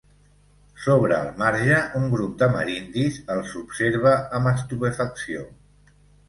[0.85, 5.47] Sobre el marge, un grup d'amerindis els observa amb estupefacció.